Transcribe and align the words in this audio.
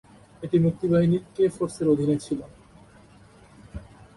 এটি 0.43 0.57
মুক্তিবাহিনীর 0.59 1.23
কে 1.35 1.45
ফোর্সের 1.55 1.87
অধীনে 1.87 2.17
ছিল। 2.25 2.39